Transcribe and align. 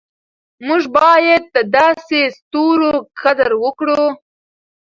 موږ 0.67 0.83
باید 0.97 1.43
د 1.55 1.57
داسې 1.77 2.19
ستورو 2.37 2.91
قدر 3.23 3.51
وکړو. 3.63 4.03